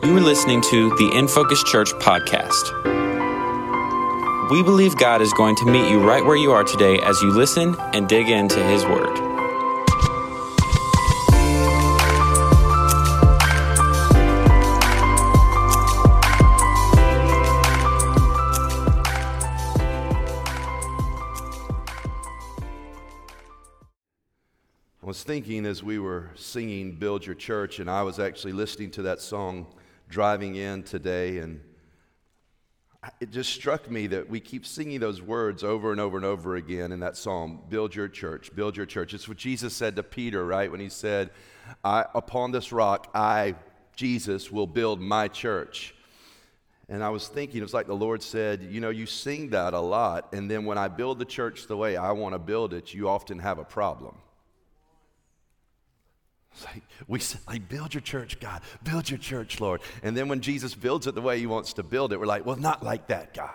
[0.00, 2.70] You are listening to the In Focus Church podcast.
[4.48, 7.30] We believe God is going to meet you right where you are today as you
[7.32, 9.18] listen and dig into His Word.
[25.02, 28.92] I was thinking as we were singing Build Your Church, and I was actually listening
[28.92, 29.66] to that song
[30.08, 31.60] driving in today, and
[33.20, 36.56] it just struck me that we keep singing those words over and over and over
[36.56, 39.14] again in that psalm Build your church, build your church.
[39.14, 40.70] It's what Jesus said to Peter, right?
[40.70, 41.30] When he said,
[41.84, 43.54] Upon this rock, I,
[43.94, 45.94] Jesus, will build my church.
[46.90, 49.80] And I was thinking, it's like the Lord said, You know, you sing that a
[49.80, 52.94] lot, and then when I build the church the way I want to build it,
[52.94, 54.16] you often have a problem.
[56.58, 58.62] It's like we like build your church, God.
[58.82, 59.80] Build your church, Lord.
[60.02, 62.44] And then when Jesus builds it the way he wants to build it, we're like,
[62.44, 63.52] well, not like that, God.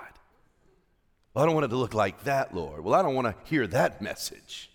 [1.34, 2.84] Well, I don't want it to look like that, Lord.
[2.84, 4.70] Well, I don't want to hear that message.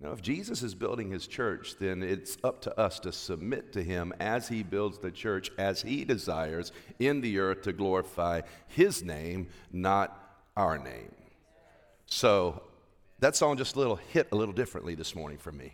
[0.00, 3.82] Now, if Jesus is building his church, then it's up to us to submit to
[3.82, 9.02] him as he builds the church as he desires in the earth to glorify his
[9.02, 11.12] name, not our name.
[12.06, 12.62] So
[13.18, 15.72] that song just a little hit a little differently this morning for me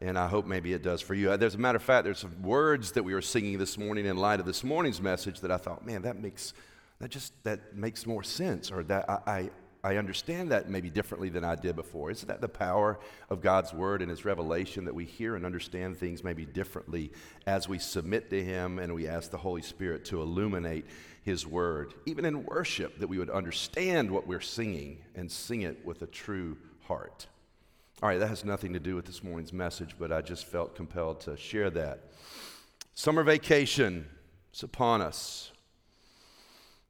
[0.00, 1.36] and I hope maybe it does for you.
[1.36, 4.16] There's a matter of fact, there's some words that we were singing this morning in
[4.16, 6.52] light of this morning's message that I thought, man, that makes
[6.98, 9.50] that just that makes more sense, or that I, I
[9.86, 12.10] I understand that maybe differently than I did before.
[12.10, 12.98] Isn't that the power
[13.30, 17.12] of God's word and His revelation that we hear and understand things maybe differently
[17.46, 20.86] as we submit to Him and we ask the Holy Spirit to illuminate
[21.22, 21.94] His word?
[22.04, 26.06] Even in worship, that we would understand what we're singing and sing it with a
[26.06, 26.56] true
[26.88, 27.28] heart.
[28.02, 30.74] All right, that has nothing to do with this morning's message, but I just felt
[30.74, 32.00] compelled to share that.
[32.92, 34.06] Summer vacation
[34.52, 35.50] is upon us.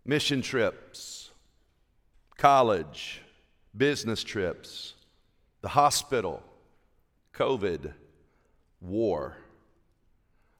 [0.04, 1.30] Mission trips,
[2.36, 3.22] college,
[3.76, 4.94] business trips,
[5.60, 6.42] the hospital,
[7.34, 7.92] COVID,
[8.80, 9.36] war.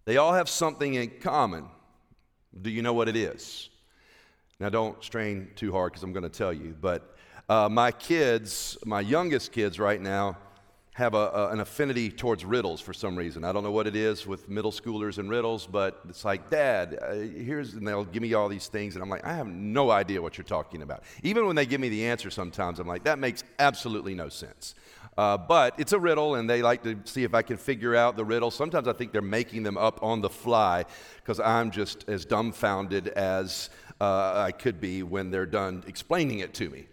[0.05, 1.65] They all have something in common.
[2.63, 3.69] Do you know what it is?
[4.61, 7.17] Now, don't strain too hard because I'm going to tell you, but
[7.49, 10.37] uh, my kids, my youngest kids right now,
[10.97, 13.45] have a, a, an affinity towards riddles for some reason.
[13.45, 16.99] I don't know what it is with middle schoolers and riddles, but it's like, Dad,
[17.03, 19.91] uh, here's, and they'll give me all these things, and I'm like, I have no
[19.91, 21.03] idea what you're talking about.
[21.23, 24.75] Even when they give me the answer sometimes, I'm like, that makes absolutely no sense.
[25.19, 28.17] Uh, but it's a riddle, and they like to see if I can figure out
[28.17, 28.51] the riddle.
[28.51, 30.87] Sometimes I think they're making them up on the fly
[31.17, 33.69] because I'm just as dumbfounded as
[34.01, 36.87] uh, I could be when they're done explaining it to me.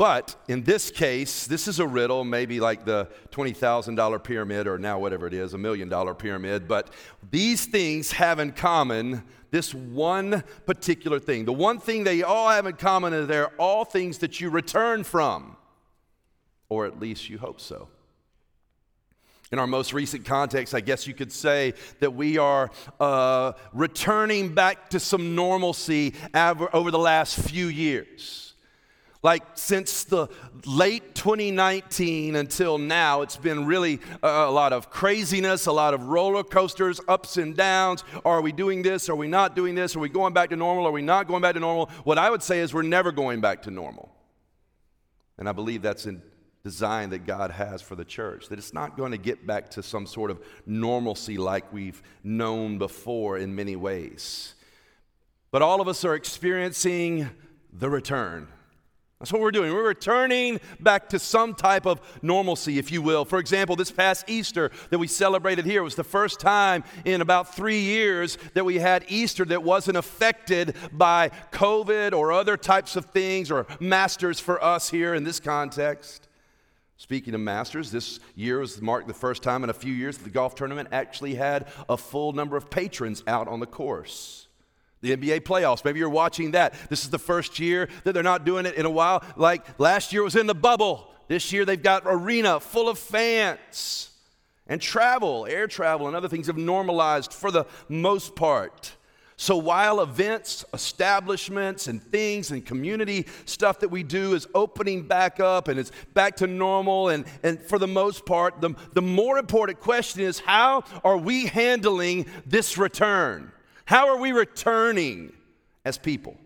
[0.00, 4.98] But in this case, this is a riddle, maybe like the $20,000 pyramid or now
[4.98, 6.66] whatever it is, a million dollar pyramid.
[6.66, 6.88] But
[7.30, 11.44] these things have in common this one particular thing.
[11.44, 15.04] The one thing they all have in common is they're all things that you return
[15.04, 15.58] from,
[16.70, 17.88] or at least you hope so.
[19.52, 24.54] In our most recent context, I guess you could say that we are uh, returning
[24.54, 28.49] back to some normalcy over the last few years.
[29.22, 30.28] Like since the
[30.64, 36.42] late 2019 until now, it's been really a lot of craziness, a lot of roller
[36.42, 38.02] coasters, ups and downs.
[38.24, 39.10] Are we doing this?
[39.10, 39.94] Are we not doing this?
[39.94, 40.86] Are we going back to normal?
[40.86, 41.90] Are we not going back to normal?
[42.04, 44.10] What I would say is we're never going back to normal.
[45.36, 46.22] And I believe that's in
[46.64, 49.82] design that God has for the church, that it's not going to get back to
[49.82, 54.54] some sort of normalcy like we've known before in many ways.
[55.50, 57.28] But all of us are experiencing
[57.72, 58.48] the return
[59.20, 59.70] that's what we're doing.
[59.74, 63.26] We're returning back to some type of normalcy, if you will.
[63.26, 67.54] For example, this past Easter that we celebrated here was the first time in about
[67.54, 73.04] three years that we had Easter that wasn't affected by COVID or other types of
[73.06, 76.26] things or masters for us here in this context.
[76.96, 80.24] Speaking of masters, this year was marked the first time in a few years that
[80.24, 84.48] the golf tournament actually had a full number of patrons out on the course.
[85.02, 86.74] The NBA playoffs, maybe you're watching that.
[86.90, 89.24] This is the first year that they're not doing it in a while.
[89.36, 91.14] Like last year was in the bubble.
[91.28, 94.10] This year they've got arena full of fans.
[94.66, 98.94] And travel, air travel, and other things have normalized for the most part.
[99.36, 105.40] So while events, establishments, and things and community stuff that we do is opening back
[105.40, 109.38] up and it's back to normal, and, and for the most part, the, the more
[109.38, 113.50] important question is how are we handling this return?
[113.90, 115.32] How are we returning
[115.84, 116.36] as people?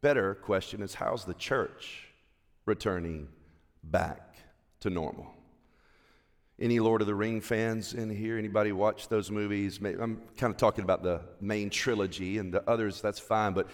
[0.00, 2.08] Better question is how's the church
[2.64, 3.28] returning
[3.84, 4.34] back
[4.80, 5.34] to normal?
[6.58, 8.38] Any Lord of the Ring fans in here?
[8.38, 9.78] Anybody watch those movies?
[9.78, 13.52] I'm kind of talking about the main trilogy and the others, that's fine.
[13.52, 13.68] But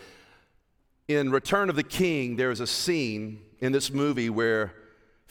[1.06, 4.74] in Return of the King, there's a scene in this movie where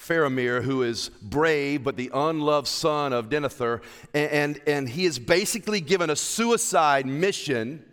[0.01, 3.81] Faramir, who is brave but the unloved son of Denethor,
[4.13, 7.85] and, and, and he is basically given a suicide mission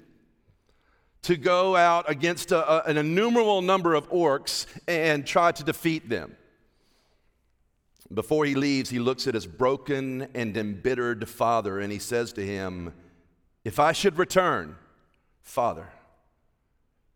[1.23, 6.09] to go out against a, a, an innumerable number of orcs and try to defeat
[6.09, 6.35] them.
[8.13, 12.47] Before he leaves, he looks at his broken and embittered father and he says to
[12.47, 12.95] him,
[13.65, 14.77] If I should return,
[15.43, 15.89] Father,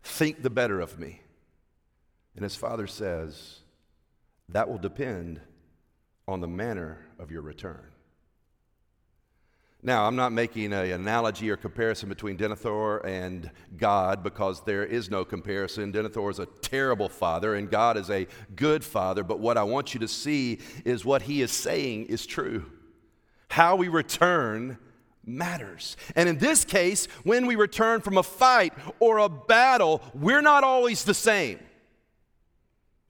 [0.03, 1.23] think the better of me.
[2.35, 3.62] And his father says,
[4.53, 5.41] That will depend
[6.29, 7.93] on the manner of your return.
[9.85, 15.11] Now, I'm not making an analogy or comparison between Denethor and God because there is
[15.11, 15.93] no comparison.
[15.93, 19.93] Denethor is a terrible father and God is a good father, but what I want
[19.93, 22.71] you to see is what he is saying is true.
[23.49, 24.79] How we return
[25.25, 25.97] matters.
[26.15, 30.63] And in this case, when we return from a fight or a battle, we're not
[30.63, 31.59] always the same.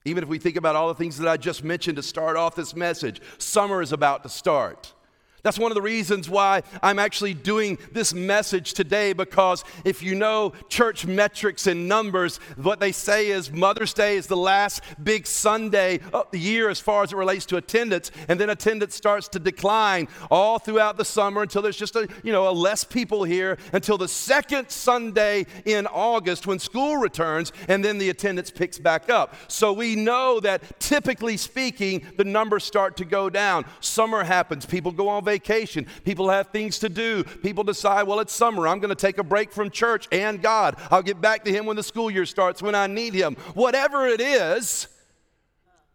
[0.05, 2.55] Even if we think about all the things that I just mentioned to start off
[2.55, 4.93] this message, summer is about to start.
[5.43, 10.15] That's one of the reasons why I'm actually doing this message today because if you
[10.15, 15.27] know church metrics and numbers, what they say is Mother's Day is the last big
[15.27, 19.27] Sunday of the year as far as it relates to attendance, and then attendance starts
[19.27, 23.25] to decline all throughout the summer until there's just a, you know, a less people
[23.25, 28.79] here until the second Sunday in August when school returns, and then the attendance picks
[28.79, 29.35] back up.
[29.49, 33.65] So we know that typically speaking, the numbers start to go down.
[33.81, 35.87] Summer happens, people go on vacation vacation.
[36.03, 37.23] People have things to do.
[37.23, 38.67] People decide, well, it's summer.
[38.67, 40.75] I'm going to take a break from church and God.
[40.91, 43.35] I'll get back to Him when the school year starts, when I need Him.
[43.55, 44.87] Whatever it is,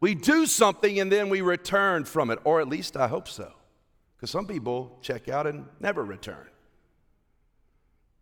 [0.00, 3.52] we do something and then we return from it, or at least I hope so.
[4.16, 6.46] Because some people check out and never return.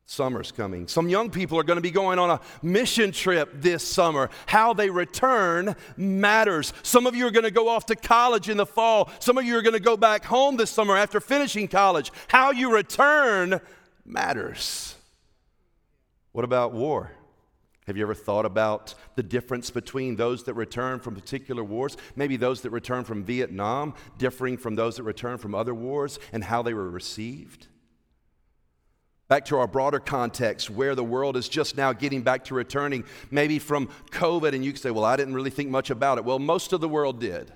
[0.09, 0.87] Summer's coming.
[0.87, 4.31] Some young people are going to be going on a mission trip this summer.
[4.47, 6.73] How they return matters.
[6.85, 9.11] Some of you are going to go off to college in the fall.
[9.19, 12.13] Some of you are going to go back home this summer after finishing college.
[12.29, 13.61] How you return
[14.05, 14.95] matters.
[16.31, 17.11] What about war?
[17.89, 21.97] Have you ever thought about the difference between those that return from particular wars?
[22.15, 26.45] Maybe those that return from Vietnam differing from those that return from other wars and
[26.45, 27.67] how they were received?
[29.29, 33.05] Back to our broader context where the world is just now getting back to returning,
[33.31, 36.25] maybe from COVID, and you can say, Well, I didn't really think much about it.
[36.25, 37.53] Well, most of the world did.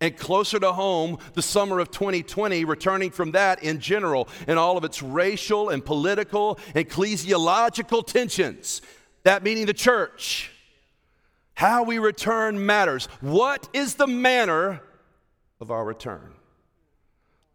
[0.00, 4.78] And closer to home, the summer of 2020, returning from that in general, and all
[4.78, 8.82] of its racial and political, ecclesiological tensions.
[9.24, 10.50] That meaning the church.
[11.54, 13.06] How we return matters.
[13.20, 14.80] What is the manner
[15.60, 16.32] of our return?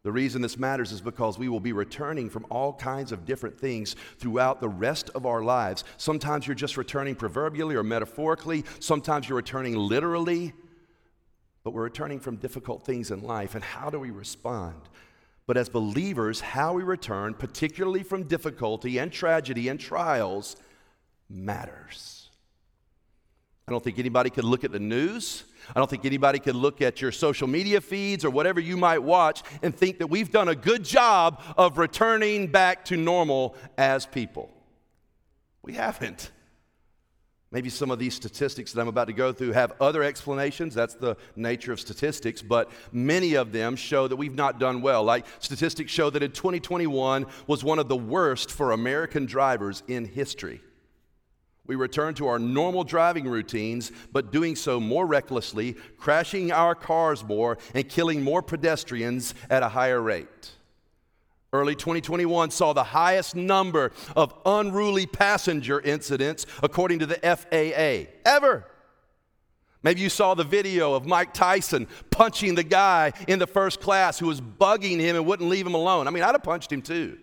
[0.08, 3.60] The reason this matters is because we will be returning from all kinds of different
[3.60, 5.84] things throughout the rest of our lives.
[5.98, 10.54] Sometimes you're just returning proverbially or metaphorically, sometimes you're returning literally,
[11.66, 13.54] but we're returning from difficult things in life.
[13.54, 14.80] And how do we respond?
[15.46, 20.56] But as believers, how we return, particularly from difficulty and tragedy and trials,
[21.30, 22.30] matters.
[23.68, 25.44] I don't think anybody could look at the news
[25.76, 29.00] I don't think anybody can look at your social media feeds or whatever you might
[29.00, 34.06] watch and think that we've done a good job of returning back to normal as
[34.06, 34.50] people.
[35.62, 36.32] We haven't.
[37.50, 40.74] Maybe some of these statistics that I'm about to go through have other explanations.
[40.74, 45.04] That's the nature of statistics, but many of them show that we've not done well.
[45.04, 50.04] Like statistics show that in 2021 was one of the worst for American drivers in
[50.04, 50.62] history.
[51.68, 57.24] We return to our normal driving routines, but doing so more recklessly, crashing our cars
[57.24, 60.52] more, and killing more pedestrians at a higher rate.
[61.54, 68.66] Early 2021 saw the highest number of unruly passenger incidents, according to the FAA, ever.
[69.84, 74.20] Maybe you saw the video of Mike Tyson punching the guy in the first class
[74.20, 76.08] who was bugging him and wouldn't leave him alone.
[76.08, 77.18] I mean, I'd have punched him too.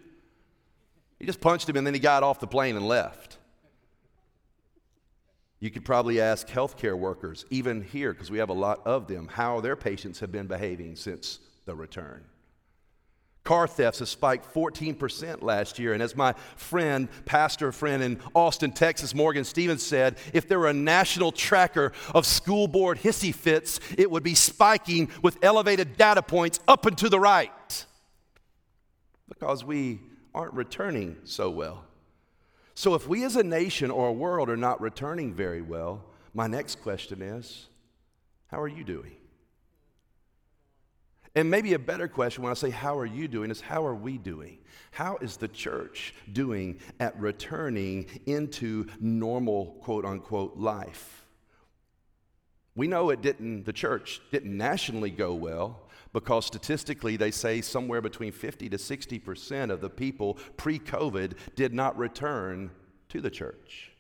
[1.19, 3.39] He just punched him and then he got off the plane and left.
[5.61, 9.29] You could probably ask healthcare workers, even here, because we have a lot of them,
[9.29, 12.25] how their patients have been behaving since the return.
[13.45, 15.93] Car thefts have spiked 14% last year.
[15.93, 20.69] And as my friend, pastor friend in Austin, Texas, Morgan Stevens said, if there were
[20.69, 26.23] a national tracker of school board hissy fits, it would be spiking with elevated data
[26.23, 27.87] points up and to the right.
[29.29, 30.01] Because we
[30.35, 31.85] aren't returning so well.
[32.75, 36.05] So, if we as a nation or a world are not returning very well,
[36.35, 37.69] my next question is
[38.49, 39.17] how are you doing?
[41.37, 43.51] And maybe a better question when I say, How are you doing?
[43.51, 44.59] is how are we doing?
[44.93, 51.24] How is the church doing at returning into normal, quote unquote, life?
[52.77, 55.81] We know it didn't, the church didn't nationally go well
[56.13, 61.73] because statistically they say somewhere between 50 to 60% of the people pre COVID did
[61.73, 62.71] not return
[63.11, 63.91] to the church.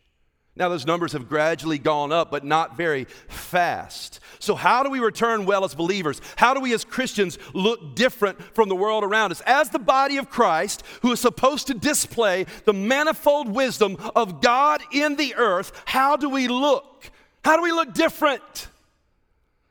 [0.57, 4.21] Now, those numbers have gradually gone up, but not very fast.
[4.38, 6.21] So, how do we return well as believers?
[6.37, 9.40] How do we as Christians look different from the world around us?
[9.47, 14.81] As the body of Christ, who is supposed to display the manifold wisdom of God
[14.93, 17.11] in the earth, how do we look?
[17.44, 18.68] How do we look different?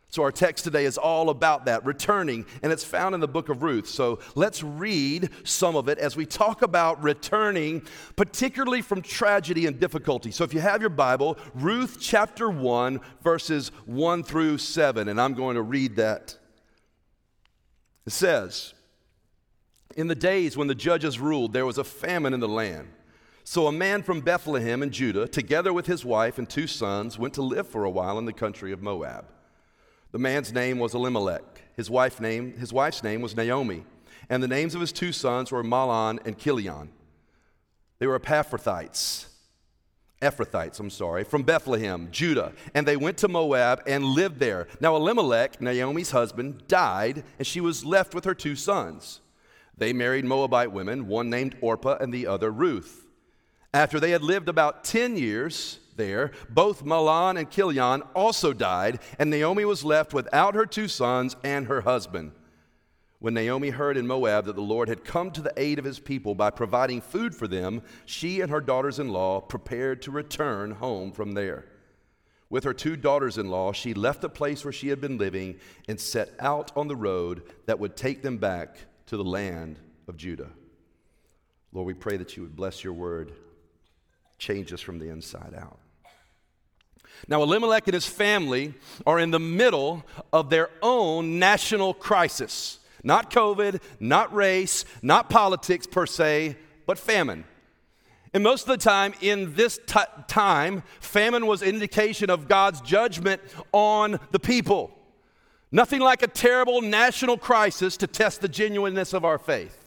[0.10, 3.50] So, our text today is all about that, returning, and it's found in the book
[3.50, 3.88] of Ruth.
[3.88, 7.82] So, let's read some of it as we talk about returning,
[8.16, 10.30] particularly from tragedy and difficulty.
[10.30, 15.34] So, if you have your Bible, Ruth chapter 1, verses 1 through 7, and I'm
[15.34, 16.38] going to read that.
[18.06, 18.76] It says,
[19.96, 22.88] In the days when the judges ruled, there was a famine in the land.
[23.46, 27.34] So, a man from Bethlehem in Judah, together with his wife and two sons, went
[27.34, 29.26] to live for a while in the country of Moab.
[30.14, 31.62] The man's name was Elimelech.
[31.76, 33.84] His, wife name, his wife's name was Naomi.
[34.30, 36.90] And the names of his two sons were Mahlon and Chilion.
[38.00, 39.26] They were Ephrathites.
[40.22, 42.54] Ephrathites, I'm sorry, from Bethlehem, Judah.
[42.74, 44.68] And they went to Moab and lived there.
[44.80, 49.20] Now, Elimelech, Naomi's husband, died, and she was left with her two sons.
[49.78, 53.03] They married Moabite women, one named Orpah and the other Ruth.
[53.74, 59.30] After they had lived about 10 years, there, both Mahlon and Chilion also died, and
[59.30, 62.32] Naomi was left without her two sons and her husband.
[63.20, 66.00] When Naomi heard in Moab that the Lord had come to the aid of his
[66.00, 70.72] people by providing food for them, she and her daughters in law prepared to return
[70.72, 71.66] home from there.
[72.50, 75.56] With her two daughters in law, she left the place where she had been living
[75.88, 78.76] and set out on the road that would take them back
[79.08, 80.50] to the land of Judah.
[81.72, 83.34] Lord, we pray that you would bless your word,
[84.44, 85.80] change us from the inside out.
[87.28, 88.74] Now, Elimelech and his family
[89.08, 92.80] are in the middle of their own national crisis.
[93.04, 97.46] Not COVID, not race, not politics per se, but famine.
[98.34, 103.42] And most of the time, in this t- time, famine was indication of God's judgment
[103.72, 104.92] on the people.
[105.72, 109.78] Nothing like a terrible national crisis to test the genuineness of our faith.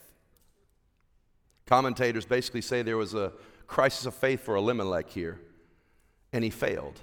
[1.66, 3.32] Commentators basically say there was a
[3.66, 5.40] crisis of faith for Elimelech here,
[6.32, 7.00] and he failed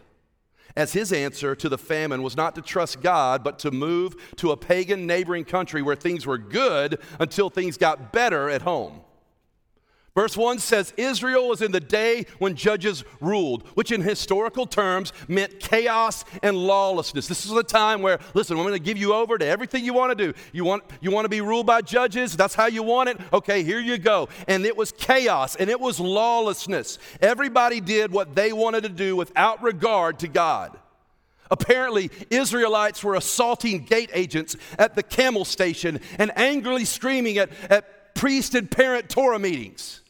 [0.75, 4.51] as his answer to the famine was not to trust God, but to move to
[4.51, 9.01] a pagan neighboring country where things were good until things got better at home.
[10.15, 15.11] Verse 1 says Israel was in the day when judges ruled, which in historical terms
[15.27, 17.27] meant chaos and lawlessness.
[17.27, 19.93] This is a time where, listen, I'm going to give you over to everything you
[19.93, 20.39] want to do.
[20.51, 22.37] You want, you want to be ruled by judges?
[22.37, 23.19] That's how you want it?
[23.33, 24.29] Okay, here you go.
[24.47, 26.99] And it was chaos and it was lawlessness.
[27.19, 30.77] Everybody did what they wanted to do without regard to God.
[31.49, 38.13] Apparently, Israelites were assaulting gate agents at the camel station and angrily screaming at, at
[38.13, 40.01] priest and parent Torah meetings.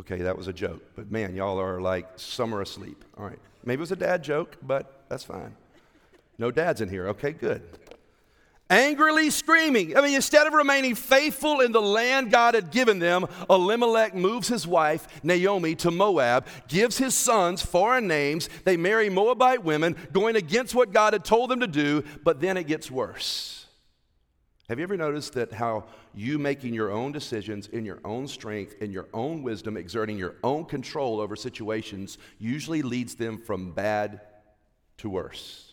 [0.00, 3.04] Okay, that was a joke, but man, y'all are like summer asleep.
[3.16, 3.38] All right.
[3.64, 5.54] Maybe it was a dad joke, but that's fine.
[6.38, 7.08] No dads in here.
[7.08, 7.62] Okay, good.
[8.70, 9.96] Angrily screaming.
[9.96, 14.46] I mean, instead of remaining faithful in the land God had given them, Elimelech moves
[14.46, 18.50] his wife, Naomi, to Moab, gives his sons foreign names.
[18.64, 22.58] They marry Moabite women, going against what God had told them to do, but then
[22.58, 23.57] it gets worse.
[24.68, 25.84] Have you ever noticed that how
[26.14, 30.34] you making your own decisions in your own strength, in your own wisdom, exerting your
[30.44, 34.20] own control over situations usually leads them from bad
[34.98, 35.72] to worse?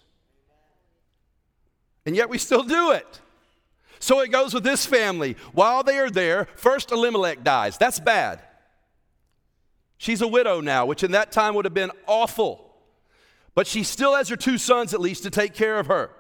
[2.06, 3.20] And yet we still do it.
[4.00, 5.36] So it goes with this family.
[5.52, 7.78] While they are there, first Elimelech dies.
[7.78, 8.42] That's bad.
[9.98, 12.74] She's a widow now, which in that time would have been awful.
[13.56, 16.12] But she still has her two sons at least to take care of her.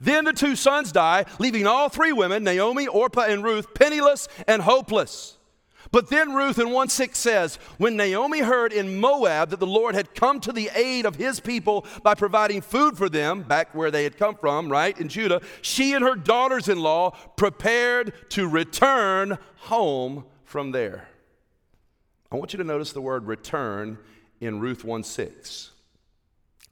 [0.00, 4.62] Then the two sons die, leaving all three women, Naomi, Orpah, and Ruth, penniless and
[4.62, 5.38] hopeless.
[5.92, 9.94] But then Ruth in 1 6 says, When Naomi heard in Moab that the Lord
[9.94, 13.90] had come to the aid of his people by providing food for them, back where
[13.90, 18.46] they had come from, right, in Judah, she and her daughters in law prepared to
[18.46, 21.08] return home from there.
[22.30, 23.98] I want you to notice the word return
[24.40, 25.70] in Ruth 1 6.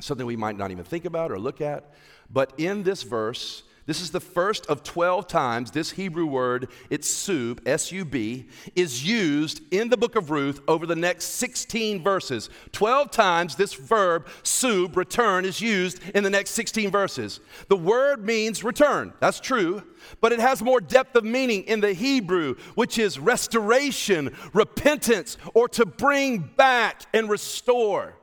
[0.01, 1.93] Something we might not even think about or look at.
[2.31, 7.09] But in this verse, This is the first of 12 times this Hebrew word, it's
[7.09, 12.03] sub, S U B, is used in the book of Ruth over the next 16
[12.03, 12.51] verses.
[12.73, 17.41] 12 times this verb, sub, return, is used in the next 16 verses.
[17.69, 19.83] The word means return, that's true,
[20.21, 25.67] but it has more depth of meaning in the Hebrew, which is restoration, repentance, or
[25.71, 28.18] to bring back and restore.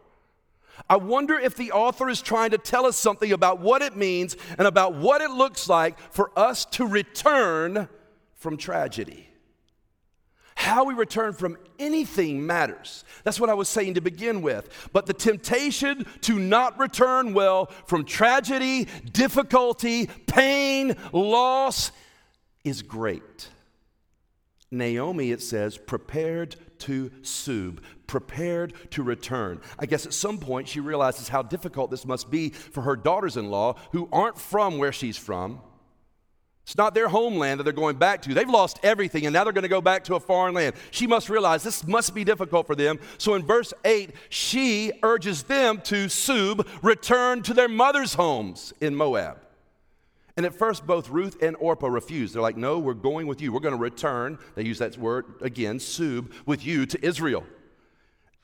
[0.90, 4.36] I wonder if the author is trying to tell us something about what it means
[4.58, 7.88] and about what it looks like for us to return
[8.36, 9.30] from tragedy.
[10.56, 13.04] How we return from anything matters.
[13.24, 14.90] That's what I was saying to begin with.
[14.94, 21.92] But the temptation to not return well from tragedy, difficulty, pain, loss
[22.64, 23.50] is great.
[24.72, 29.62] Naomi, it says, prepared to sub, prepared to return.
[29.80, 33.38] I guess at some point she realizes how difficult this must be for her daughters
[33.38, 35.62] in law who aren't from where she's from.
[36.66, 38.34] It's not their homeland that they're going back to.
[38.34, 40.76] They've lost everything and now they're going to go back to a foreign land.
[40.90, 43.00] She must realize this must be difficult for them.
[43.20, 48.96] So in verse 8, she urges them to sub, return to their mother's homes in
[48.96, 49.45] Moab.
[50.38, 52.36] And at first, both Ruth and Orpah refused.
[52.36, 53.54] They're like, no, we're going with you.
[53.54, 57.46] We're going to return, they use that word again, sub, with you to Israel.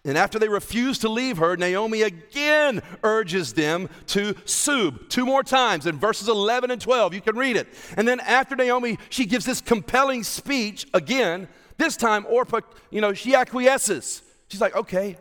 [0.04, 5.44] And after they refuse to leave her, Naomi again urges them to sub two more
[5.44, 7.14] times in verses 11 and 12.
[7.14, 7.68] You can read it.
[7.98, 11.48] And then after Naomi, she gives this compelling speech again.
[11.78, 14.24] This time, Orpah, you know, she acquiesces.
[14.48, 15.18] She's like, okay,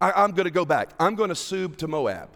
[0.00, 0.90] I, am going to go back.
[1.00, 2.35] I'm going to sub to Moab.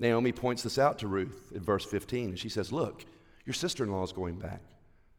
[0.00, 3.04] Naomi points this out to Ruth in verse 15, and she says, Look,
[3.44, 4.62] your sister in law is going back.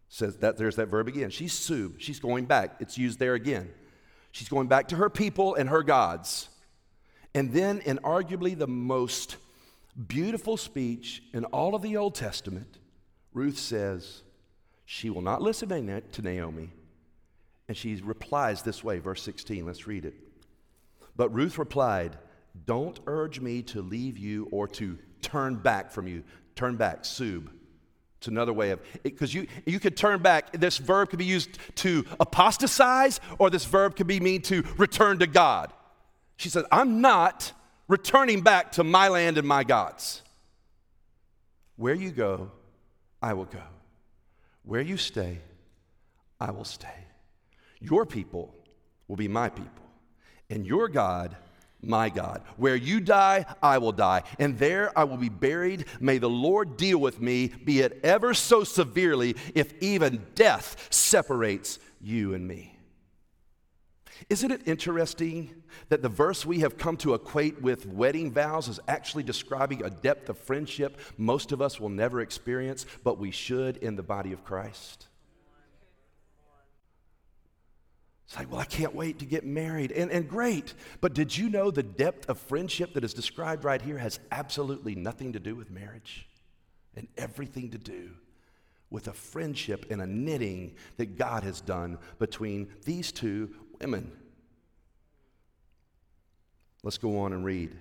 [0.09, 1.29] Says that there's that verb again.
[1.29, 2.75] She's sub, she's going back.
[2.79, 3.69] It's used there again.
[4.31, 6.49] She's going back to her people and her gods.
[7.33, 9.37] And then, in arguably the most
[10.07, 12.77] beautiful speech in all of the Old Testament,
[13.33, 14.23] Ruth says,
[14.85, 16.71] She will not listen to Naomi.
[17.67, 19.65] And she replies this way, verse 16.
[19.65, 20.15] Let's read it.
[21.15, 22.17] But Ruth replied,
[22.65, 26.23] don't urge me to leave you or to turn back from you.
[26.55, 27.49] Turn back, sub.
[28.17, 30.51] It's another way of because you you could turn back.
[30.51, 35.17] This verb could be used to apostatize, or this verb could be mean to return
[35.19, 35.73] to God.
[36.37, 37.51] She said, "I'm not
[37.87, 40.21] returning back to my land and my gods.
[41.77, 42.51] Where you go,
[43.21, 43.63] I will go.
[44.63, 45.39] Where you stay,
[46.39, 47.07] I will stay.
[47.79, 48.53] Your people
[49.07, 49.85] will be my people,
[50.49, 51.35] and your God."
[51.81, 52.41] My God.
[52.57, 55.85] Where you die, I will die, and there I will be buried.
[55.99, 61.79] May the Lord deal with me, be it ever so severely, if even death separates
[62.01, 62.77] you and me.
[64.29, 65.49] Isn't it interesting
[65.89, 69.89] that the verse we have come to equate with wedding vows is actually describing a
[69.89, 74.31] depth of friendship most of us will never experience, but we should in the body
[74.31, 75.07] of Christ?
[78.31, 79.91] It's like, well, I can't wait to get married.
[79.91, 80.73] And, and great.
[81.01, 84.95] But did you know the depth of friendship that is described right here has absolutely
[84.95, 86.29] nothing to do with marriage
[86.95, 88.11] and everything to do
[88.89, 94.09] with a friendship and a knitting that God has done between these two women?
[96.83, 97.75] Let's go on and read.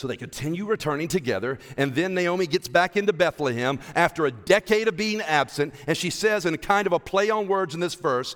[0.00, 4.88] So they continue returning together, and then Naomi gets back into Bethlehem after a decade
[4.88, 7.80] of being absent, and she says, in a kind of a play on words in
[7.80, 8.34] this verse,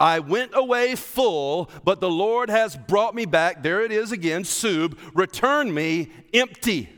[0.00, 3.62] I went away full, but the Lord has brought me back.
[3.62, 6.88] There it is again, sub, return me empty.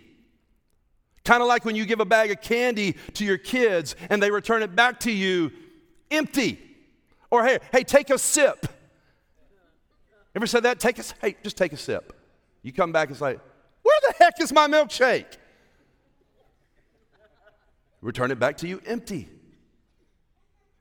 [1.27, 4.31] Kind of like when you give a bag of candy to your kids and they
[4.31, 5.53] return it back to you
[6.11, 6.59] empty.
[7.31, 8.67] Or hey, hey, take a sip.
[10.35, 10.81] Ever said that?
[10.81, 12.15] Take a hey, just take a sip.
[12.63, 13.41] You come back, it's like,
[14.07, 15.37] the heck is my milkshake?
[18.01, 19.29] Return it back to you empty.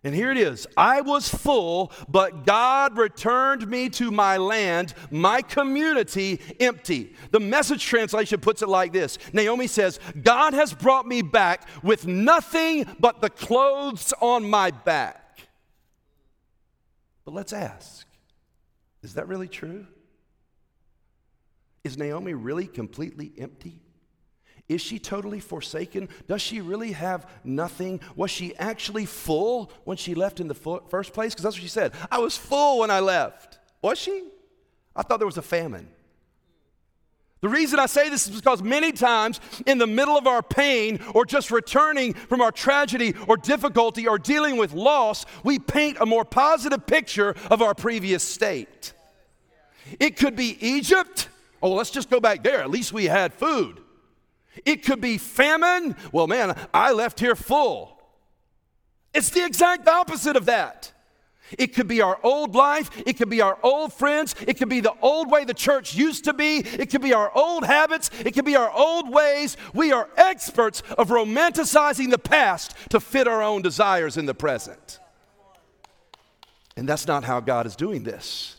[0.06, 5.42] And here it is I was full, but God returned me to my land, my
[5.42, 7.16] community empty.
[7.32, 12.06] The message translation puts it like this Naomi says, God has brought me back with
[12.06, 15.40] nothing but the clothes on my back.
[17.26, 18.06] But let's ask
[19.02, 19.88] is that really true?
[21.86, 23.80] Is Naomi really completely empty?
[24.68, 26.10] Is she totally forsaken?
[26.28, 28.02] Does she really have nothing?
[28.16, 31.34] Was she actually full when she left in the first place?
[31.34, 31.94] Because that's what she said.
[32.10, 33.60] I was full when I left.
[33.84, 34.24] Was she?
[34.96, 35.88] I thought there was a famine.
[37.42, 41.00] The reason I say this is because many times in the middle of our pain
[41.14, 46.08] or just returning from our tragedy or difficulty or dealing with loss, we paint a
[46.08, 48.94] more positive picture of our previous state.
[50.00, 51.30] It could be Egypt.
[51.62, 52.62] Oh, let's just go back there.
[52.62, 53.80] At least we had food.
[54.66, 55.96] It could be famine.
[56.12, 58.00] Well, man, I left here full.
[59.14, 60.92] It's the exact opposite of that.
[61.58, 62.90] It could be our old life.
[63.06, 64.36] It could be our old friends.
[64.48, 66.58] It could be the old way the church used to be.
[66.58, 68.10] It could be our old habits.
[68.26, 69.56] It could be our old ways.
[69.74, 75.00] We are experts of romanticizing the past to fit our own desires in the present.
[76.76, 78.58] And that's not how God is doing this.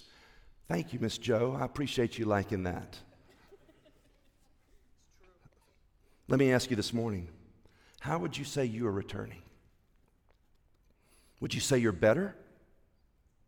[0.69, 1.57] Thank you, Miss Joe.
[1.59, 2.99] I appreciate you liking that.
[6.29, 7.29] Let me ask you this morning
[8.01, 9.43] how would you say you are returning?
[11.41, 12.35] Would you say you're better?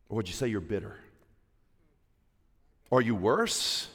[0.08, 0.96] Or would you say you're bitter?
[2.90, 3.88] Are you worse?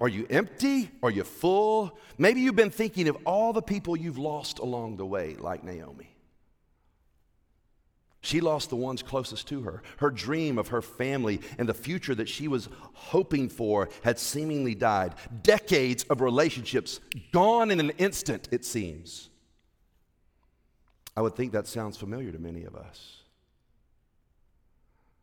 [0.00, 0.90] Are you empty?
[1.02, 1.98] Are you full?
[2.16, 6.08] Maybe you've been thinking of all the people you've lost along the way, like Naomi.
[8.22, 9.82] She lost the ones closest to her.
[9.96, 14.74] Her dream of her family and the future that she was hoping for had seemingly
[14.74, 15.14] died.
[15.42, 17.00] Decades of relationships
[17.32, 19.30] gone in an instant, it seems.
[21.16, 23.16] I would think that sounds familiar to many of us.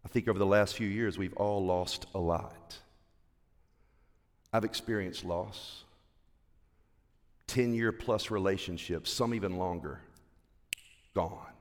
[0.04, 2.78] I think over the last few years, we've all lost a lot.
[4.52, 5.84] I've experienced loss
[7.48, 10.02] 10 year plus relationships, some even longer,
[11.14, 11.54] gone.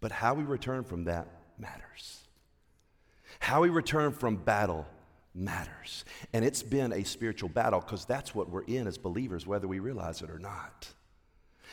[0.00, 2.20] But how we return from that matters.
[3.38, 4.86] How we return from battle
[5.34, 6.04] matters.
[6.32, 9.78] And it's been a spiritual battle because that's what we're in as believers, whether we
[9.78, 10.88] realize it or not.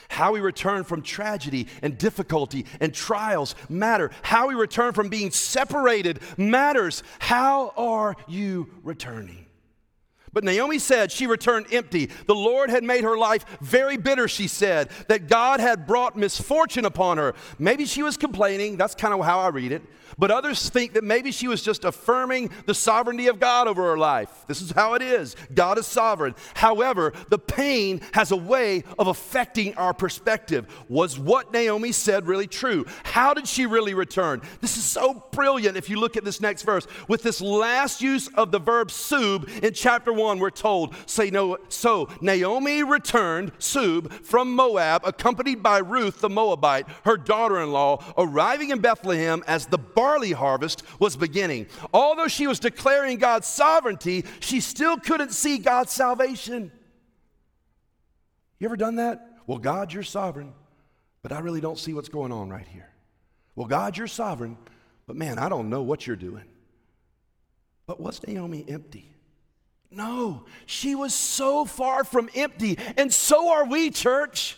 [0.09, 4.11] How we return from tragedy and difficulty and trials matter.
[4.21, 7.01] How we return from being separated matters.
[7.19, 9.46] How are you returning?
[10.33, 12.09] But Naomi said she returned empty.
[12.25, 16.85] The Lord had made her life very bitter, she said, that God had brought misfortune
[16.85, 17.33] upon her.
[17.57, 18.77] Maybe she was complaining.
[18.77, 19.81] That's kind of how I read it.
[20.17, 23.97] But others think that maybe she was just affirming the sovereignty of God over her
[23.97, 24.45] life.
[24.47, 26.35] This is how it is God is sovereign.
[26.55, 30.67] However, the pain has a way of affecting our perspective.
[30.89, 32.85] Was what Naomi said really true?
[33.03, 34.41] How did she really return?
[34.59, 36.87] This is so brilliant if you look at this next verse.
[37.07, 41.57] With this last use of the verb sub in chapter 1, we're told, say no,
[41.69, 48.03] so Naomi returned, sub, from Moab, accompanied by Ruth the Moabite, her daughter in law,
[48.17, 51.67] arriving in Bethlehem as the barley harvest was beginning.
[51.93, 56.71] Although she was declaring God's sovereignty, she still couldn't see God's salvation.
[58.59, 59.37] You ever done that?
[59.47, 60.53] Well, God, you're sovereign,
[61.21, 62.89] but I really don't see what's going on right here.
[63.55, 64.57] Well, God, you're sovereign,
[65.07, 66.43] but man, I don't know what you're doing.
[67.87, 69.09] But was Naomi empty?
[69.89, 74.57] No, she was so far from empty, and so are we, church.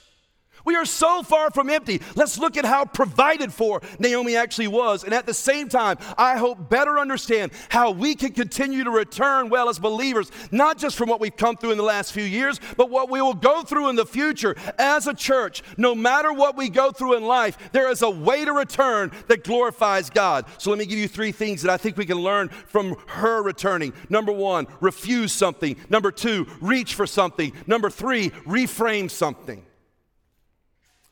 [0.66, 2.02] We are so far from empty.
[2.16, 5.04] Let's look at how provided for Naomi actually was.
[5.04, 9.50] And at the same time, I hope better understand how we can continue to return
[9.50, 12.60] well as believers, not just from what we've come through in the last few years,
[12.78, 15.64] but what we will go through in the future as a church.
[15.78, 19.44] No matter what we go through in life, there is a way to return that
[19.44, 20.46] glorifies God.
[20.58, 23.42] So let me give you three things that I think we can learn from her
[23.42, 23.94] returning.
[24.10, 25.76] Number one, refuse something.
[25.90, 27.52] Number two, reach for something.
[27.68, 29.64] Number three, reframe something.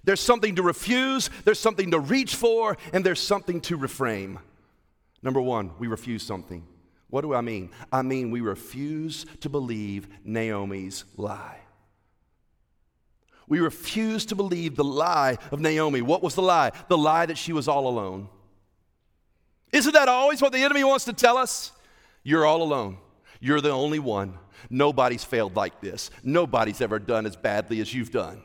[0.08, 4.40] There's something to refuse, there's something to reach for, and there's something to reframe.
[5.22, 6.66] Number one, we refuse something.
[7.10, 7.72] What do I mean?
[7.92, 11.60] I mean, we refuse to believe Naomi's lie.
[13.50, 16.02] We refuse to believe the lie of Naomi.
[16.02, 16.72] What was the lie?
[16.88, 18.30] The lie that she was all alone.
[19.74, 21.74] Isn't that always what the enemy wants to tell us?
[22.24, 23.00] You're all alone.
[23.42, 24.40] You're the only one.
[24.70, 26.12] Nobody's failed like this.
[26.24, 28.42] Nobody's ever done as badly as you've done.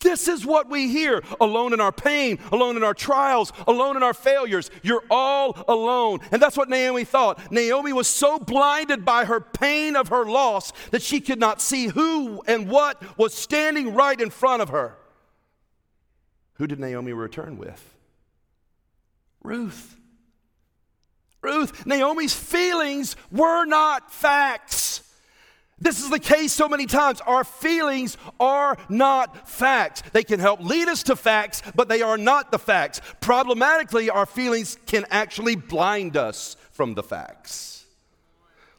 [0.00, 4.02] This is what we hear alone in our pain, alone in our trials, alone in
[4.02, 4.70] our failures.
[4.82, 6.20] You're all alone.
[6.30, 7.50] And that's what Naomi thought.
[7.50, 11.86] Naomi was so blinded by her pain of her loss that she could not see
[11.86, 14.96] who and what was standing right in front of her.
[16.54, 17.94] Who did Naomi return with?
[19.42, 19.96] Ruth.
[21.40, 21.86] Ruth.
[21.86, 25.02] Naomi's feelings were not facts.
[25.78, 27.20] This is the case so many times.
[27.20, 30.02] Our feelings are not facts.
[30.12, 33.02] They can help lead us to facts, but they are not the facts.
[33.20, 37.75] Problematically, our feelings can actually blind us from the facts.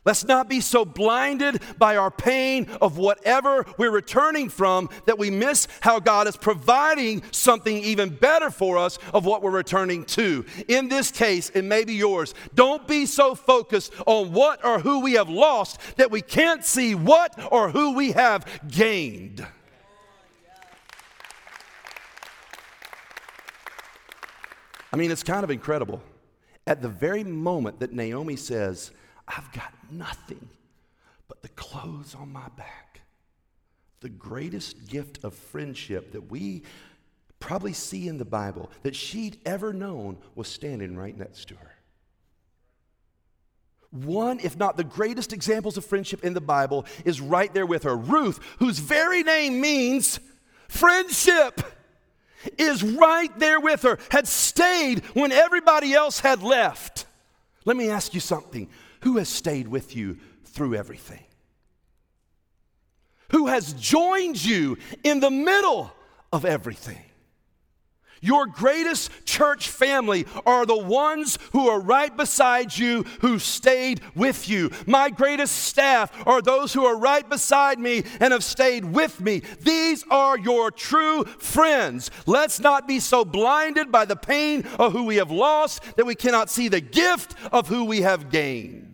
[0.08, 5.30] Let's not be so blinded by our pain of whatever we're returning from that we
[5.30, 10.46] miss how God is providing something even better for us of what we're returning to.
[10.70, 12.34] In this case, it may be yours.
[12.56, 16.96] Don't be so focused on what or who we have lost that we can't see
[16.96, 19.46] what or who we have gained.
[24.94, 26.02] I mean, it's kind of incredible.
[26.66, 28.92] At the very moment that Naomi says,
[29.28, 30.50] I've got nothing.
[31.28, 33.02] but the clothes on my back.
[34.00, 36.64] The greatest gift of friendship that we
[37.40, 41.74] probably see in the Bible that she'd ever known was standing right next to her.
[43.92, 47.84] One, if not the greatest examples of friendship in the Bible, is right there with
[47.84, 47.96] her.
[47.96, 50.20] Ruth, whose very name means
[50.68, 51.62] friendship,
[52.58, 57.06] is right there with her, had stayed when everybody else had left.
[57.66, 58.70] Let me ask you something
[59.08, 61.24] who has stayed with you through everything?
[63.30, 65.94] Who has joined you in the middle
[66.34, 67.06] of everything?
[68.20, 74.50] Your greatest church family are the ones who are right beside you, who stayed with
[74.50, 74.72] you.
[74.86, 79.44] My greatest staff are those who are right beside me and have stayed with me.
[79.62, 82.12] These are your true friends.
[82.26, 86.16] Let's not be so blinded by the pain of who we have lost that we
[86.16, 88.87] cannot see the gift of who we have gained.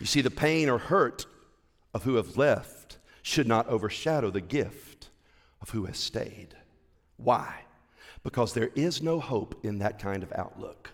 [0.00, 1.26] You see, the pain or hurt
[1.92, 5.10] of who have left should not overshadow the gift
[5.60, 6.56] of who has stayed.
[7.16, 7.62] Why?
[8.22, 10.92] Because there is no hope in that kind of outlook.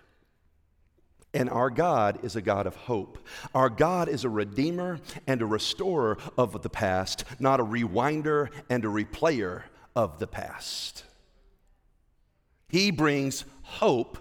[1.33, 3.19] And our God is a God of hope.
[3.53, 8.85] Our God is a redeemer and a restorer of the past, not a rewinder and
[8.85, 9.63] a replayer
[9.95, 11.03] of the past.
[12.69, 14.17] He brings hope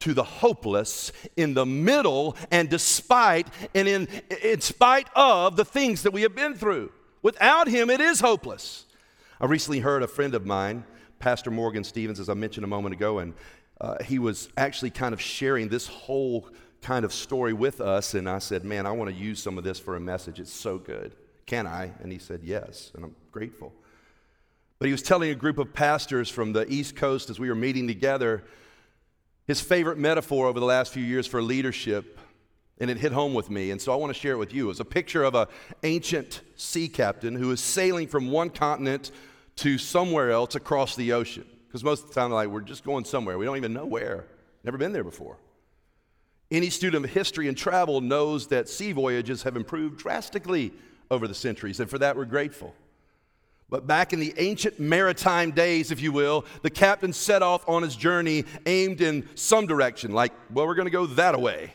[0.00, 4.08] to the hopeless in the middle and despite and in,
[4.42, 6.92] in spite of the things that we have been through.
[7.22, 8.84] Without him, it is hopeless.
[9.40, 10.84] I recently heard a friend of mine,
[11.18, 13.34] Pastor Morgan Stevens, as I mentioned a moment ago, and
[13.80, 16.48] uh, he was actually kind of sharing this whole
[16.82, 18.14] kind of story with us.
[18.14, 20.40] And I said, Man, I want to use some of this for a message.
[20.40, 21.14] It's so good.
[21.46, 21.92] Can I?
[22.00, 22.92] And he said, Yes.
[22.94, 23.72] And I'm grateful.
[24.78, 27.54] But he was telling a group of pastors from the East Coast as we were
[27.54, 28.44] meeting together
[29.46, 32.18] his favorite metaphor over the last few years for leadership
[32.78, 34.70] and it hit home with me and so i want to share it with you
[34.70, 35.46] it's a picture of an
[35.82, 39.10] ancient sea captain who is sailing from one continent
[39.56, 41.44] to somewhere else across the ocean.
[41.66, 43.36] Because most of the time like we're just going somewhere.
[43.38, 44.26] We don't even know where.
[44.62, 45.38] Never been there before.
[46.50, 50.72] Any student of history and travel knows that sea voyages have improved drastically
[51.10, 52.74] over the centuries and for that we're grateful
[53.68, 57.82] but back in the ancient maritime days, if you will, the captain set off on
[57.82, 61.74] his journey aimed in some direction, like, well, we're going to go that way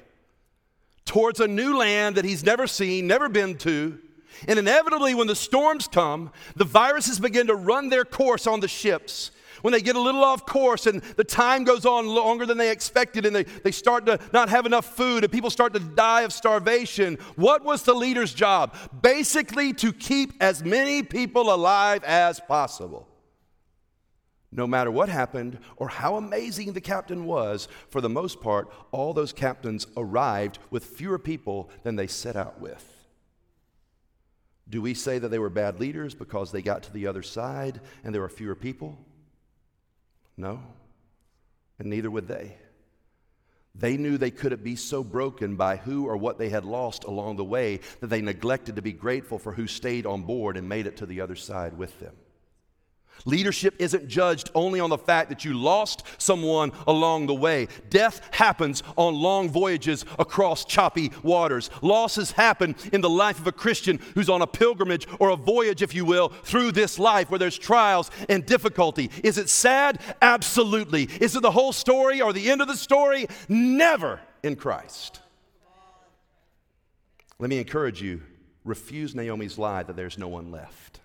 [1.06, 4.00] towards a new land that he's never seen, never been to.
[4.48, 8.68] And inevitably, when the storms come, the viruses begin to run their course on the
[8.70, 9.32] ships.
[9.62, 12.72] When they get a little off course and the time goes on longer than they
[12.72, 16.22] expected and they, they start to not have enough food and people start to die
[16.22, 18.76] of starvation, what was the leader's job?
[19.02, 23.08] Basically, to keep as many people alive as possible
[24.52, 29.14] no matter what happened or how amazing the captain was, for the most part, all
[29.14, 32.86] those captains arrived with fewer people than they set out with.
[34.70, 37.82] Do we say that they were bad leaders because they got to the other side
[38.04, 38.98] and there were fewer people?
[40.42, 40.60] No,
[41.78, 42.58] and neither would they.
[43.76, 47.36] They knew they couldn't be so broken by who or what they had lost along
[47.36, 50.88] the way that they neglected to be grateful for who stayed on board and made
[50.88, 52.16] it to the other side with them.
[53.26, 57.68] Leadership isn't judged only on the fact that you lost someone along the way.
[57.90, 61.70] Death happens on long voyages across choppy waters.
[61.82, 65.82] Losses happen in the life of a Christian who's on a pilgrimage or a voyage,
[65.82, 69.10] if you will, through this life where there's trials and difficulty.
[69.24, 70.00] Is it sad?
[70.22, 71.04] Absolutely.
[71.20, 73.28] Is it the whole story or the end of the story?
[73.48, 75.20] Never in Christ.
[77.40, 78.22] Let me encourage you
[78.64, 81.01] refuse Naomi's lie that there's no one left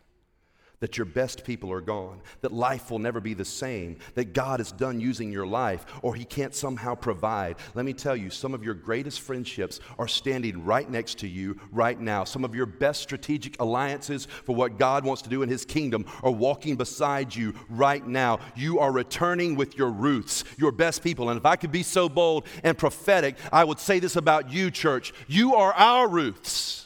[0.80, 4.60] that your best people are gone, that life will never be the same, that God
[4.60, 7.56] is done using your life, or He can't somehow provide.
[7.74, 11.58] Let me tell you, some of your greatest friendships are standing right next to you
[11.72, 12.24] right now.
[12.24, 16.04] Some of your best strategic alliances for what God wants to do in His kingdom
[16.22, 18.40] are walking beside you right now.
[18.54, 21.30] You are returning with your Ruths, your best people.
[21.30, 24.70] And if I could be so bold and prophetic, I would say this about you,
[24.70, 25.12] church.
[25.26, 26.85] You are our Ruths.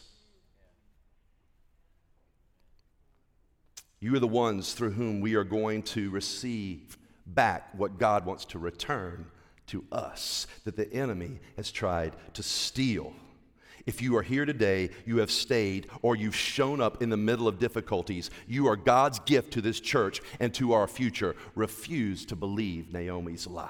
[4.02, 8.46] You are the ones through whom we are going to receive back what God wants
[8.46, 9.26] to return
[9.66, 13.12] to us that the enemy has tried to steal.
[13.84, 17.46] If you are here today, you have stayed, or you've shown up in the middle
[17.46, 21.36] of difficulties, you are God's gift to this church and to our future.
[21.54, 23.68] Refuse to believe Naomi's lie.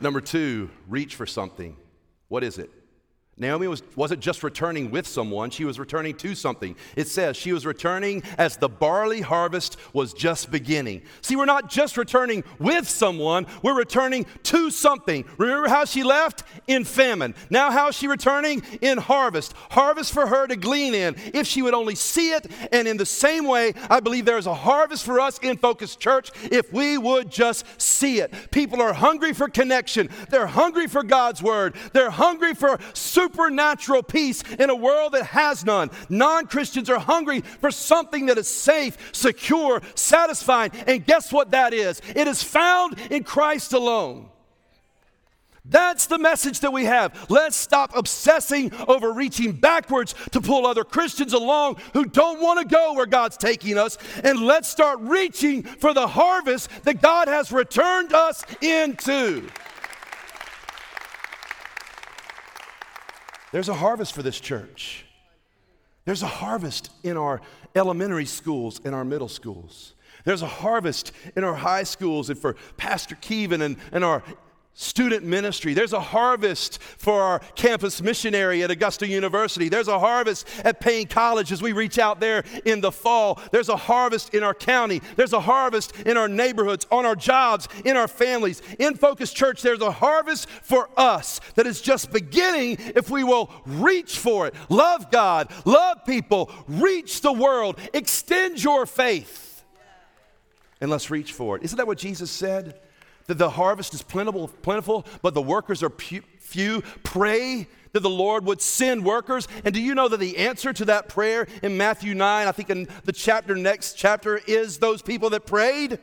[0.00, 1.76] Number two, reach for something.
[2.28, 2.70] What is it?
[3.36, 6.76] Naomi was, wasn't just returning with someone, she was returning to something.
[6.94, 11.02] It says she was returning as the barley harvest was just beginning.
[11.20, 15.24] See, we're not just returning with someone, we're returning to something.
[15.36, 16.44] Remember how she left?
[16.68, 17.34] In famine.
[17.50, 18.62] Now, how is she returning?
[18.80, 19.52] In harvest.
[19.70, 22.46] Harvest for her to glean in if she would only see it.
[22.70, 25.96] And in the same way, I believe there is a harvest for us in Focus
[25.96, 28.32] Church if we would just see it.
[28.52, 32.78] People are hungry for connection, they're hungry for God's word, they're hungry for
[33.24, 35.90] supernatural peace in a world that has none.
[36.08, 40.72] Non Christians are hungry for something that is safe, secure, satisfying.
[40.86, 42.00] And guess what that is?
[42.14, 44.28] It is found in Christ alone.
[45.66, 47.30] That's the message that we have.
[47.30, 52.66] Let's stop obsessing over reaching backwards to pull other Christians along who don't want to
[52.66, 53.96] go where God's taking us.
[54.22, 59.48] And let's start reaching for the harvest that God has returned us into.
[63.54, 65.06] There's a harvest for this church.
[66.06, 67.40] There's a harvest in our
[67.76, 69.94] elementary schools, in our middle schools.
[70.24, 74.24] There's a harvest in our high schools and for Pastor Kevin and, and our
[74.74, 75.72] student ministry.
[75.72, 79.68] There's a harvest for our campus missionary at Augusta University.
[79.68, 83.40] There's a harvest at Paine College as we reach out there in the fall.
[83.52, 85.00] There's a harvest in our county.
[85.14, 88.62] There's a harvest in our neighborhoods, on our jobs, in our families.
[88.80, 93.50] In Focus Church, there's a harvest for us that is just beginning if we will
[93.64, 94.54] reach for it.
[94.68, 99.62] Love God, love people, reach the world, extend your faith,
[100.80, 101.62] and let's reach for it.
[101.62, 102.80] Isn't that what Jesus said?
[103.26, 106.82] That the harvest is plentiful, plentiful but the workers are few.
[107.02, 109.48] Pray that the Lord would send workers.
[109.64, 112.70] And do you know that the answer to that prayer in Matthew 9, I think
[112.70, 115.98] in the chapter next chapter, is those people that prayed?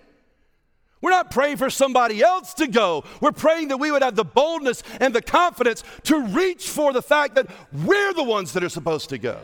[1.02, 3.04] We're not praying for somebody else to go.
[3.20, 7.02] We're praying that we would have the boldness and the confidence to reach for the
[7.02, 7.48] fact that
[7.86, 9.40] we're the ones that are supposed to go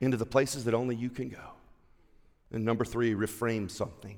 [0.00, 1.52] into the places that only you can go.
[2.52, 4.16] And number three, reframe something.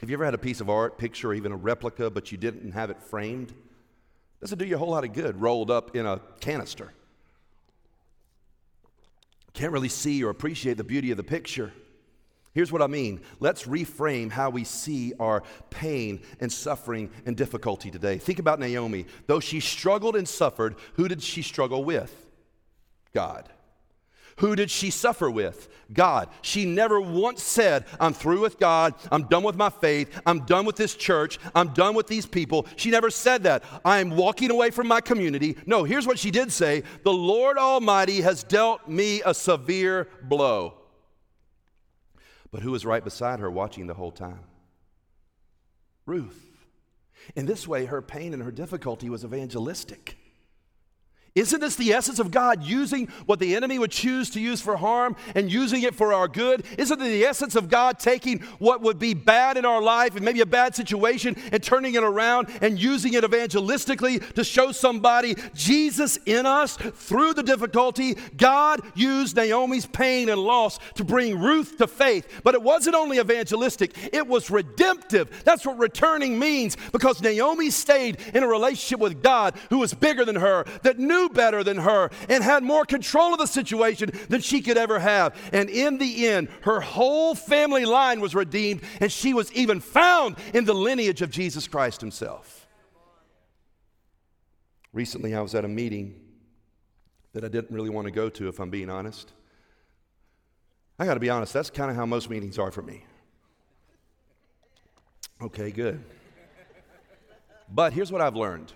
[0.00, 2.38] Have you ever had a piece of art, picture, or even a replica, but you
[2.38, 3.54] didn't have it framed?
[4.40, 6.92] Doesn't do you a whole lot of good rolled up in a canister.
[9.54, 11.72] Can't really see or appreciate the beauty of the picture.
[12.52, 13.20] Here's what I mean.
[13.40, 18.18] Let's reframe how we see our pain and suffering and difficulty today.
[18.18, 19.06] Think about Naomi.
[19.26, 22.14] Though she struggled and suffered, who did she struggle with?
[23.14, 23.48] God.
[24.38, 25.68] Who did she suffer with?
[25.92, 26.28] God.
[26.42, 28.94] She never once said, I'm through with God.
[29.10, 30.20] I'm done with my faith.
[30.26, 31.38] I'm done with this church.
[31.54, 32.66] I'm done with these people.
[32.76, 33.64] She never said that.
[33.84, 35.56] I'm walking away from my community.
[35.64, 40.74] No, here's what she did say The Lord Almighty has dealt me a severe blow.
[42.50, 44.40] But who was right beside her watching the whole time?
[46.04, 46.42] Ruth.
[47.34, 50.16] In this way, her pain and her difficulty was evangelistic.
[51.36, 54.78] Isn't this the essence of God using what the enemy would choose to use for
[54.78, 56.64] harm and using it for our good?
[56.78, 60.24] Isn't it the essence of God taking what would be bad in our life and
[60.24, 65.36] maybe a bad situation and turning it around and using it evangelistically to show somebody
[65.52, 68.16] Jesus in us through the difficulty?
[68.38, 72.40] God used Naomi's pain and loss to bring Ruth to faith.
[72.44, 75.44] But it wasn't only evangelistic, it was redemptive.
[75.44, 80.24] That's what returning means because Naomi stayed in a relationship with God who was bigger
[80.24, 84.40] than her, that knew better than her and had more control of the situation than
[84.40, 85.36] she could ever have.
[85.52, 90.36] And in the end, her whole family line was redeemed, and she was even found
[90.54, 92.66] in the lineage of Jesus Christ himself.
[94.92, 96.20] Recently, I was at a meeting
[97.32, 99.32] that I didn't really want to go to, if I'm being honest.
[100.98, 103.04] I got to be honest, that's kind of how most meetings are for me.
[105.42, 106.02] Okay, good.
[107.68, 108.72] But here's what I've learned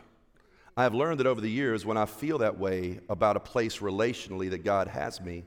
[0.81, 4.51] I've learned that over the years, when I feel that way about a place relationally
[4.51, 5.45] that God has me,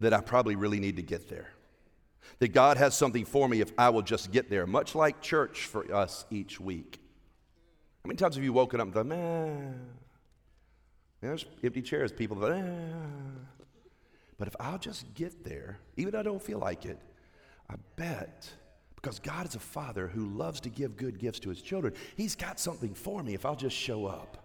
[0.00, 1.50] that I probably really need to get there.
[2.38, 5.66] That God has something for me if I will just get there, much like church
[5.66, 7.00] for us each week.
[8.02, 9.78] How many times have you woken up and thought, man,
[11.20, 12.64] there's empty chairs, people thought.
[14.38, 16.98] But if I'll just get there, even though I don't feel like it,
[17.68, 18.50] I bet
[19.00, 21.94] because God is a father who loves to give good gifts to his children.
[22.16, 24.36] He's got something for me if I'll just show up.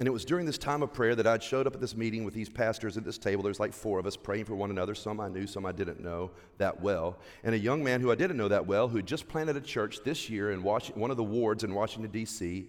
[0.00, 2.24] And it was during this time of prayer that I'd showed up at this meeting
[2.24, 3.44] with these pastors at this table.
[3.44, 4.92] There's like four of us praying for one another.
[4.92, 7.16] Some I knew, some I didn't know that well.
[7.44, 9.60] And a young man who I didn't know that well, who had just planted a
[9.60, 12.66] church this year in one of the wards in Washington, D.C.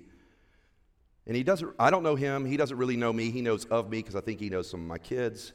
[1.25, 2.45] And he doesn't, I don't know him.
[2.45, 3.31] He doesn't really know me.
[3.31, 5.53] He knows of me because I think he knows some of my kids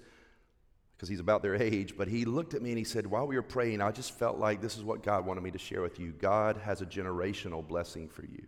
[1.01, 3.35] because he's about their age, but he looked at me and he said, While we
[3.35, 5.99] were praying, I just felt like this is what God wanted me to share with
[5.99, 6.13] you.
[6.13, 8.45] God has a generational blessing for you.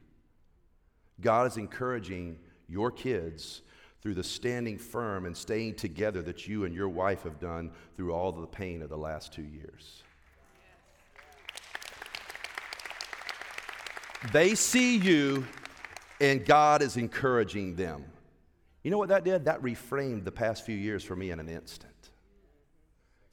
[1.22, 2.38] God is encouraging
[2.68, 3.62] your kids
[4.02, 8.12] through the standing firm and staying together that you and your wife have done through
[8.12, 10.02] all the pain of the last two years.
[14.30, 15.46] They see you,
[16.20, 18.04] and God is encouraging them.
[18.82, 19.46] You know what that did?
[19.46, 21.91] That reframed the past few years for me in an instant.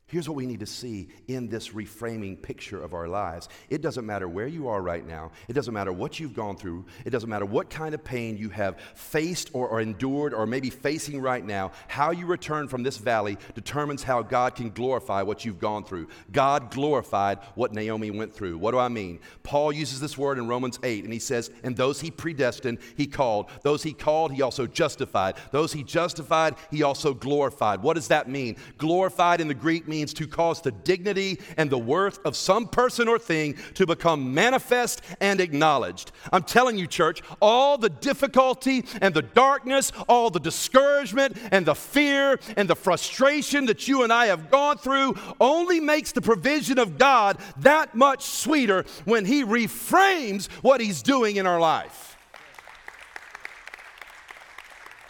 [0.09, 3.47] Here's what we need to see in this reframing picture of our lives.
[3.69, 5.31] It doesn't matter where you are right now.
[5.47, 6.85] It doesn't matter what you've gone through.
[7.05, 10.71] It doesn't matter what kind of pain you have faced or, or, endured or maybe
[10.71, 11.71] facing right now.
[11.87, 16.07] How you return from this valley determines how God can glorify what you've gone through.
[16.31, 18.57] God glorified what Naomi went through.
[18.57, 19.19] What do I mean?
[19.43, 23.05] Paul uses this word in Romans 8, and he says, And those he predestined, he
[23.05, 23.51] called.
[23.61, 25.35] Those he called, he also justified.
[25.51, 27.83] Those he justified, he also glorified.
[27.83, 28.57] What does that mean?
[28.79, 32.65] Glorified in the Greek means means to cause the dignity and the worth of some
[32.65, 36.13] person or thing to become manifest and acknowledged.
[36.31, 41.75] I'm telling you, church, all the difficulty and the darkness, all the discouragement and the
[41.75, 46.79] fear and the frustration that you and I have gone through only makes the provision
[46.79, 52.08] of God that much sweeter when He reframes what He's doing in our life.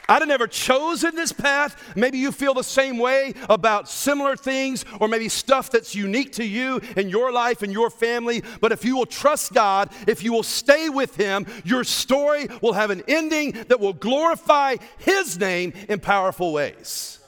[0.10, 1.96] I'd have never chosen this path.
[1.96, 6.44] Maybe you feel the same way about similar things or maybe stuff that's unique to
[6.44, 8.42] you in your life and your family.
[8.60, 12.74] But if you will trust God, if you will stay with Him, your story will
[12.74, 17.20] have an ending that will glorify His name in powerful ways.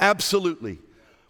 [0.00, 0.78] Absolutely.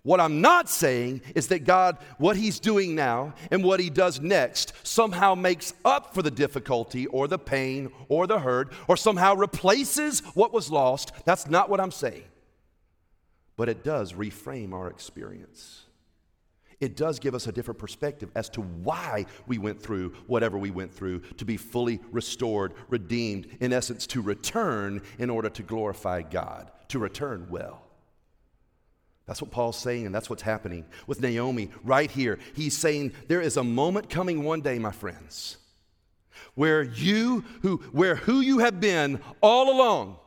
[0.06, 4.20] What I'm not saying is that God, what He's doing now and what He does
[4.20, 9.34] next, somehow makes up for the difficulty or the pain or the hurt or somehow
[9.34, 11.10] replaces what was lost.
[11.24, 12.22] That's not what I'm saying.
[13.56, 15.82] But it does reframe our experience.
[16.78, 20.70] It does give us a different perspective as to why we went through whatever we
[20.70, 26.22] went through to be fully restored, redeemed, in essence, to return in order to glorify
[26.22, 27.85] God, to return well.
[29.26, 32.38] That's what Paul's saying, and that's what's happening with Naomi right here.
[32.54, 35.56] He's saying there is a moment coming one day, my friends,
[36.54, 40.18] where you who where who you have been all along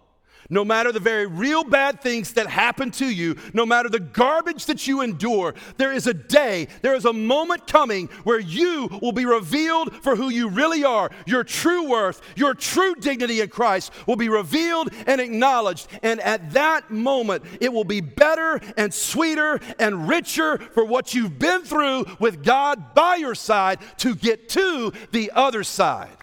[0.49, 4.65] no matter the very real bad things that happen to you, no matter the garbage
[4.65, 9.11] that you endure, there is a day, there is a moment coming where you will
[9.11, 11.11] be revealed for who you really are.
[11.25, 15.87] Your true worth, your true dignity in Christ will be revealed and acknowledged.
[16.01, 21.39] And at that moment, it will be better and sweeter and richer for what you've
[21.39, 26.18] been through with God by your side to get to the other side.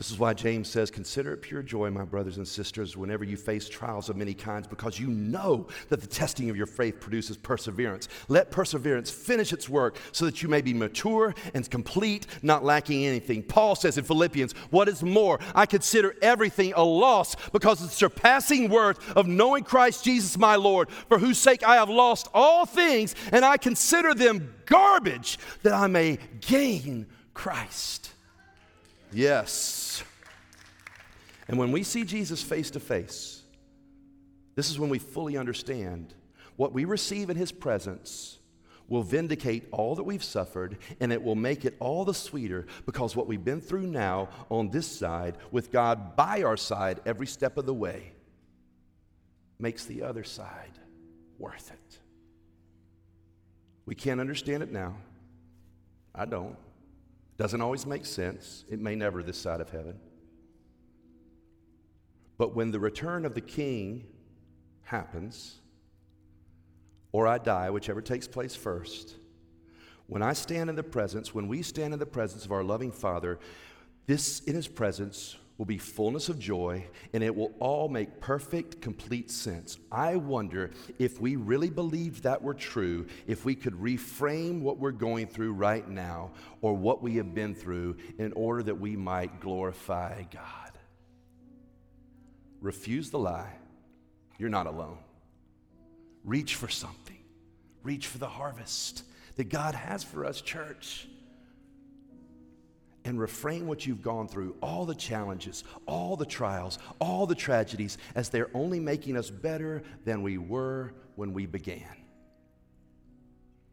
[0.00, 3.36] This is why James says, Consider it pure joy, my brothers and sisters, whenever you
[3.36, 7.36] face trials of many kinds, because you know that the testing of your faith produces
[7.36, 8.08] perseverance.
[8.26, 13.04] Let perseverance finish its work so that you may be mature and complete, not lacking
[13.04, 13.42] anything.
[13.42, 17.94] Paul says in Philippians, What is more, I consider everything a loss because of the
[17.94, 22.64] surpassing worth of knowing Christ Jesus my Lord, for whose sake I have lost all
[22.64, 28.09] things, and I consider them garbage that I may gain Christ.
[29.12, 30.02] Yes.
[31.48, 33.42] And when we see Jesus face to face,
[34.54, 36.14] this is when we fully understand
[36.56, 38.38] what we receive in his presence
[38.88, 43.16] will vindicate all that we've suffered and it will make it all the sweeter because
[43.16, 47.56] what we've been through now on this side, with God by our side every step
[47.56, 48.12] of the way,
[49.58, 50.78] makes the other side
[51.38, 51.98] worth it.
[53.86, 54.96] We can't understand it now.
[56.14, 56.56] I don't.
[57.40, 58.66] Doesn't always make sense.
[58.68, 59.98] It may never this side of heaven.
[62.36, 64.04] But when the return of the king
[64.82, 65.56] happens,
[67.12, 69.14] or I die, whichever takes place first,
[70.06, 72.92] when I stand in the presence, when we stand in the presence of our loving
[72.92, 73.38] Father,
[74.04, 76.82] this in his presence will be fullness of joy
[77.12, 79.76] and it will all make perfect, complete sense.
[79.92, 84.90] I wonder if we really believed that were true, if we could reframe what we're
[84.90, 86.30] going through right now
[86.62, 90.72] or what we have been through in order that we might glorify God.
[92.62, 93.52] Refuse the lie.
[94.38, 94.96] You're not alone.
[96.24, 97.18] Reach for something,
[97.82, 99.04] reach for the harvest
[99.36, 101.06] that God has for us, church.
[103.04, 107.96] And refrain what you've gone through, all the challenges, all the trials, all the tragedies,
[108.14, 111.96] as they're only making us better than we were when we began.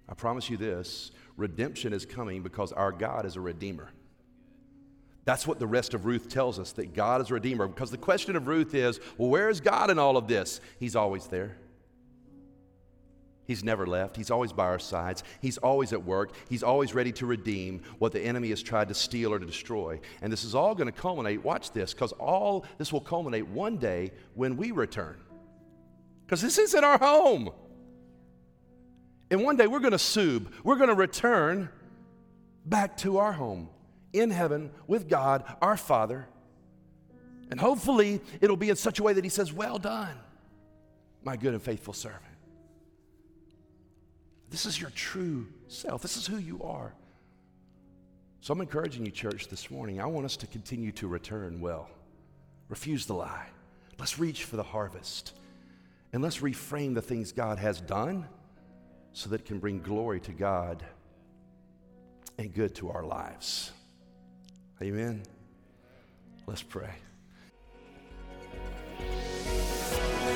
[0.09, 3.89] I promise you this redemption is coming because our God is a redeemer.
[5.25, 7.67] That's what the rest of Ruth tells us that God is a redeemer.
[7.67, 10.61] Because the question of Ruth is, well, where is God in all of this?
[10.79, 11.57] He's always there.
[13.47, 14.17] He's never left.
[14.17, 15.23] He's always by our sides.
[15.41, 16.33] He's always at work.
[16.49, 20.01] He's always ready to redeem what the enemy has tried to steal or to destroy.
[20.21, 23.77] And this is all going to culminate, watch this, because all this will culminate one
[23.77, 25.15] day when we return.
[26.25, 27.51] Because this isn't our home.
[29.31, 31.69] And one day we're going to sub, we're going to return
[32.65, 33.69] back to our home
[34.11, 36.27] in heaven with God, our Father.
[37.49, 40.17] And hopefully it'll be in such a way that He says, Well done,
[41.23, 42.26] my good and faithful servant.
[44.49, 46.01] This is your true self.
[46.01, 46.93] This is who you are.
[48.41, 49.99] So I'm encouraging you, church, this morning.
[49.99, 51.89] I want us to continue to return well.
[52.69, 53.47] Refuse the lie.
[53.99, 55.33] Let's reach for the harvest.
[56.13, 58.27] And let's reframe the things God has done
[59.11, 60.83] so that it can bring glory to God
[62.37, 63.71] and good to our lives.
[64.81, 65.23] Amen.
[66.45, 66.91] Let's pray.